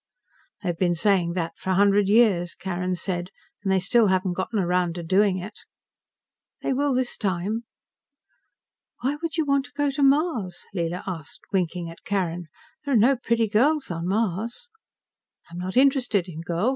"They've 0.63 0.79
been 0.79 0.95
saying 0.95 1.33
that 1.33 1.55
for 1.59 1.69
a 1.69 1.75
hundred 1.75 2.07
years," 2.07 2.55
Carrin 2.55 2.95
said, 2.95 3.29
"and 3.61 3.71
they 3.71 3.79
still 3.79 4.07
haven't 4.07 4.33
gotten 4.33 4.57
around 4.57 4.95
to 4.95 5.03
doing 5.03 5.37
it." 5.37 5.53
"They 6.63 6.73
will 6.73 6.95
this 6.95 7.15
time." 7.15 7.65
"Why 9.01 9.17
would 9.21 9.37
you 9.37 9.45
want 9.45 9.65
to 9.65 9.71
go 9.77 9.91
to 9.91 10.01
Mars?" 10.01 10.65
Leela 10.73 11.03
asked, 11.05 11.41
winking 11.53 11.87
at 11.87 12.03
Carrin. 12.03 12.47
"There 12.83 12.95
are 12.95 12.97
no 12.97 13.15
pretty 13.15 13.47
girls 13.47 13.91
on 13.91 14.07
Mars." 14.07 14.69
"I'm 15.51 15.59
not 15.59 15.77
interested 15.77 16.27
in 16.27 16.41
girls. 16.41 16.69